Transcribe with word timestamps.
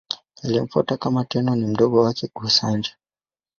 Aliyemfuata 0.43 0.97
kama 0.97 1.25
Tenno 1.25 1.55
ni 1.55 1.65
mdogo 1.65 2.01
wake, 2.03 2.31
Go-Sanjo. 2.35 2.91